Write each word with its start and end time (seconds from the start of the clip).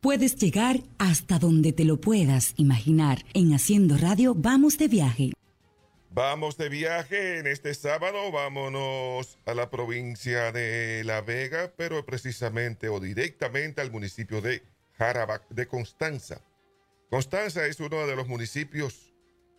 Puedes 0.00 0.36
llegar 0.36 0.76
hasta 0.98 1.40
donde 1.40 1.72
te 1.72 1.84
lo 1.84 2.00
puedas 2.00 2.54
imaginar. 2.56 3.24
En 3.34 3.52
Haciendo 3.52 3.96
Radio 3.96 4.32
vamos 4.32 4.78
de 4.78 4.86
viaje. 4.86 5.32
Vamos 6.10 6.56
de 6.56 6.68
viaje 6.68 7.38
en 7.38 7.48
este 7.48 7.74
sábado, 7.74 8.30
vámonos 8.30 9.38
a 9.44 9.54
la 9.54 9.70
provincia 9.70 10.52
de 10.52 11.02
La 11.04 11.20
Vega, 11.20 11.72
pero 11.76 12.06
precisamente 12.06 12.88
o 12.88 13.00
directamente 13.00 13.80
al 13.80 13.90
municipio 13.90 14.40
de 14.40 14.62
Jarabac 14.92 15.48
de 15.48 15.66
Constanza. 15.66 16.42
Constanza 17.10 17.66
es 17.66 17.80
uno 17.80 18.06
de 18.06 18.14
los 18.14 18.28
municipios 18.28 19.12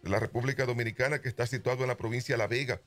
de 0.04 0.10
la 0.10 0.20
República 0.20 0.66
Dominicana 0.66 1.20
que 1.22 1.28
está 1.28 1.48
situado 1.48 1.82
en 1.82 1.90
la 1.90 1.98
provincia 1.98 2.36
de 2.36 2.40
La 2.40 2.48
Vega. 2.48 2.82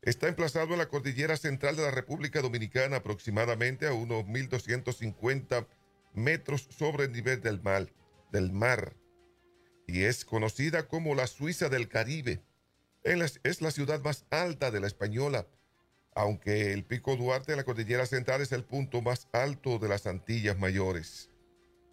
Está 0.00 0.26
emplazado 0.28 0.72
en 0.72 0.78
la 0.78 0.88
cordillera 0.88 1.36
central 1.36 1.76
de 1.76 1.82
la 1.82 1.90
República 1.90 2.40
Dominicana, 2.40 2.96
aproximadamente 2.96 3.86
a 3.86 3.92
unos 3.92 4.24
1.250 4.24 5.66
metros 6.14 6.68
sobre 6.76 7.04
el 7.04 7.12
nivel 7.12 7.40
del 7.40 7.60
mar, 7.62 7.88
del 8.32 8.52
mar 8.52 8.96
y 9.88 10.04
es 10.04 10.24
conocida 10.24 10.86
como 10.86 11.14
la 11.14 11.26
Suiza 11.26 11.68
del 11.70 11.88
Caribe. 11.88 12.42
Es 13.02 13.62
la 13.62 13.70
ciudad 13.70 14.02
más 14.02 14.26
alta 14.30 14.70
de 14.70 14.80
la 14.80 14.86
Española, 14.86 15.46
aunque 16.14 16.72
el 16.74 16.84
Pico 16.84 17.16
Duarte 17.16 17.52
de 17.52 17.56
la 17.56 17.64
Cordillera 17.64 18.04
Central 18.04 18.42
es 18.42 18.52
el 18.52 18.64
punto 18.64 19.00
más 19.00 19.28
alto 19.32 19.78
de 19.78 19.88
las 19.88 20.06
Antillas 20.06 20.58
Mayores. 20.58 21.30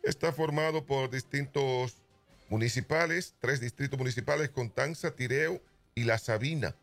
Está 0.04 0.34
formado 0.34 0.86
por 0.86 1.10
distintos 1.10 2.02
municipales, 2.50 3.36
tres 3.40 3.62
distritos 3.62 3.98
municipales, 3.98 4.50
Constanza, 4.50 5.16
Tireo 5.16 5.62
y 5.96 6.04
La 6.04 6.18
Sabina. 6.18 6.76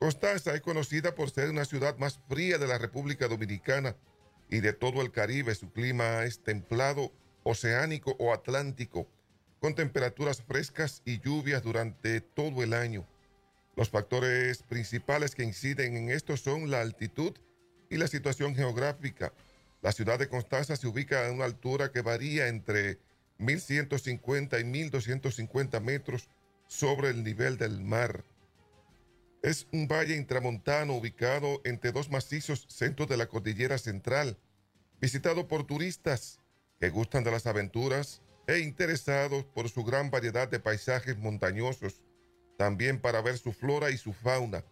Constanza 0.00 0.52
es 0.54 0.62
conocida 0.62 1.14
por 1.14 1.30
ser 1.30 1.50
una 1.50 1.64
ciudad 1.64 1.96
más 1.98 2.18
fría 2.28 2.58
de 2.58 2.66
la 2.66 2.78
República 2.78 3.28
Dominicana 3.28 3.94
y 4.50 4.60
de 4.60 4.72
todo 4.72 5.00
el 5.02 5.12
Caribe. 5.12 5.54
Su 5.54 5.72
clima 5.72 6.24
es 6.24 6.40
templado, 6.40 7.12
oceánico 7.42 8.16
o 8.18 8.32
atlántico, 8.34 9.06
con 9.60 9.74
temperaturas 9.74 10.42
frescas 10.42 11.02
y 11.04 11.20
lluvias 11.20 11.62
durante 11.62 12.20
todo 12.20 12.62
el 12.62 12.74
año. 12.74 13.06
Los 13.76 13.88
factores 13.88 14.62
principales 14.62 15.34
que 15.34 15.44
inciden 15.44 15.96
en 15.96 16.10
esto 16.10 16.36
son 16.36 16.70
la 16.70 16.80
altitud 16.80 17.32
y 17.88 17.96
la 17.96 18.08
situación 18.08 18.54
geográfica. 18.54 19.32
La 19.82 19.92
ciudad 19.92 20.18
de 20.18 20.28
Constanza 20.28 20.76
se 20.76 20.86
ubica 20.86 21.26
a 21.26 21.32
una 21.32 21.44
altura 21.44 21.90
que 21.90 22.02
varía 22.02 22.48
entre 22.48 22.98
1.150 23.38 24.60
y 24.60 24.90
1.250 24.90 25.80
metros 25.80 26.28
sobre 26.66 27.08
el 27.08 27.24
nivel 27.24 27.56
del 27.56 27.80
mar. 27.80 28.22
Es 29.42 29.66
un 29.72 29.88
valle 29.88 30.16
intramontano 30.16 30.94
ubicado 30.94 31.62
entre 31.64 31.92
dos 31.92 32.10
macizos 32.10 32.66
centros 32.68 33.08
de 33.08 33.16
la 33.16 33.26
cordillera 33.26 33.78
central, 33.78 34.36
visitado 35.00 35.48
por 35.48 35.66
turistas 35.66 36.40
que 36.78 36.90
gustan 36.90 37.24
de 37.24 37.30
las 37.30 37.46
aventuras 37.46 38.22
e 38.46 38.58
interesados 38.58 39.44
por 39.44 39.68
su 39.68 39.84
gran 39.84 40.10
variedad 40.10 40.48
de 40.48 40.60
paisajes 40.60 41.16
montañosos, 41.18 42.02
también 42.58 43.00
para 43.00 43.22
ver 43.22 43.38
su 43.38 43.52
flora 43.52 43.90
y 43.90 43.96
su 43.96 44.12
fauna. 44.12 44.64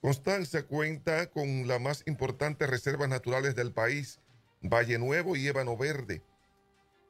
Constanza 0.00 0.62
cuenta 0.62 1.28
con 1.30 1.66
las 1.66 1.80
más 1.80 2.02
importantes 2.06 2.70
reservas 2.70 3.08
naturales 3.08 3.54
del 3.56 3.72
país, 3.72 4.20
Valle 4.62 4.98
Nuevo 4.98 5.36
y 5.36 5.46
Ébano 5.46 5.76
Verde. 5.76 6.22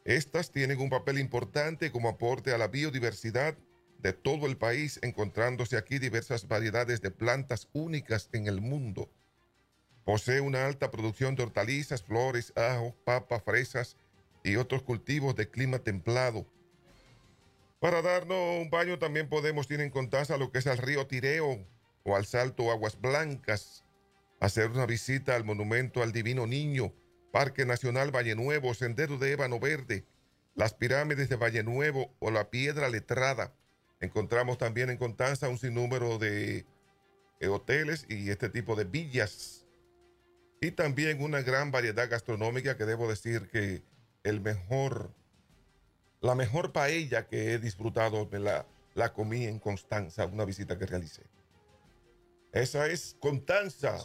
Estas 0.05 0.51
tienen 0.51 0.81
un 0.81 0.89
papel 0.89 1.19
importante 1.19 1.93
como 1.93 2.09
aporte 2.09 2.53
a 2.53 2.59
la 2.59 2.69
biodiversidad 2.69 3.57
de 3.99 4.13
todo 4.13 4.47
el 4.47 4.57
país, 4.57 4.99
encontrándose 5.03 5.77
aquí 5.77 5.99
diversas 5.99 6.49
variedades 6.49 7.03
de 7.03 7.11
plantas 7.11 7.69
únicas 7.73 8.31
en 8.33 8.47
el 8.47 8.61
mundo. 8.61 9.11
Posee 10.09 10.41
una 10.41 10.65
alta 10.65 10.91
producción 10.91 11.35
de 11.35 11.43
hortalizas, 11.43 12.03
flores, 12.03 12.55
ajo, 12.57 12.97
papas, 13.05 13.43
fresas 13.43 13.99
y 14.43 14.57
otros 14.57 14.83
cultivos 14.83 15.37
de 15.37 15.51
clima 15.51 15.81
templado. 15.81 16.47
Para 17.79 18.01
darnos 18.01 18.59
un 18.59 18.71
baño 18.71 18.99
también 18.99 19.29
podemos 19.29 19.71
ir 19.71 19.83
en 19.83 19.91
Contanza 19.91 20.39
lo 20.39 20.51
que 20.51 20.61
es 20.61 20.67
el 20.67 20.79
río 20.79 21.07
Tireo 21.07 21.63
o 22.05 22.17
al 22.17 22.25
Salto 22.25 22.71
Aguas 22.71 22.99
Blancas, 22.99 23.85
hacer 24.41 24.71
una 24.71 24.87
visita 24.87 25.37
al 25.37 25.45
monumento 25.45 26.03
al 26.03 26.13
Divino 26.13 26.47
Niño, 26.47 26.95
Parque 27.31 27.67
Nacional 27.67 28.11
Valle 28.11 28.35
Nuevo, 28.35 28.73
Sendero 28.73 29.19
de 29.19 29.33
Ébano 29.33 29.61
Verde, 29.61 30.07
las 30.55 30.73
pirámides 30.73 31.29
de 31.29 31.37
Valle 31.37 31.63
Nuevo 31.65 32.15
o 32.19 32.31
la 32.31 32.49
Piedra 32.49 32.89
Letrada. 32.89 33.53
Encontramos 34.01 34.57
también 34.57 34.89
en 34.89 34.97
Constanza 34.97 35.51
un 35.51 35.59
sinnúmero 35.59 36.17
de 36.17 36.65
eh, 37.41 37.49
hoteles 37.49 38.07
y 38.09 38.31
este 38.31 38.49
tipo 38.49 38.75
de 38.75 38.85
villas. 38.85 39.68
Y 40.61 40.73
también 40.73 41.23
una 41.23 41.43
gran 41.43 41.71
variedad 41.71 42.09
gastronómica 42.11 42.77
que 42.77 42.85
debo 42.85 43.09
decir 43.09 43.49
que 43.49 43.83
el 44.25 44.41
mejor, 44.41 45.15
la 46.21 46.35
mejor 46.35 46.73
paella 46.73 47.29
que 47.29 47.53
he 47.53 47.59
disfrutado 47.59 48.29
me 48.31 48.41
la, 48.41 48.67
la 48.95 49.13
comí 49.13 49.45
en 49.45 49.61
Constanza, 49.61 50.27
una 50.27 50.45
visita 50.45 50.77
que 50.77 50.87
realicé. 50.87 51.23
Esa 52.53 52.87
es 52.89 53.17
Constanza. 53.21 53.99